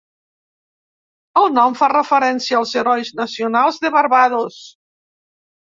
El 1.41 1.53
nom 1.57 1.77
fa 1.83 1.91
referència 1.93 2.59
als 2.63 2.73
Herois 2.83 3.13
Nacionals 3.21 3.81
de 3.87 3.95
Barbados. 4.01 4.61